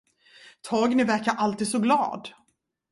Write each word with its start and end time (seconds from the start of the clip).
Torgny 0.63 1.03
verkar 1.07 1.35
alltid 1.39 1.67
så 1.67 1.79
glad. 1.79 2.29